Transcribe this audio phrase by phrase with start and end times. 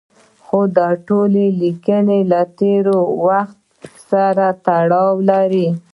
[0.45, 2.85] خو دا ټولې لیکنې له تېر
[3.27, 3.59] وخت
[4.09, 5.67] سره تړاو لري.